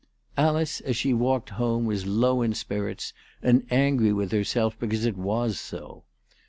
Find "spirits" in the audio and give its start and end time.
2.55-3.13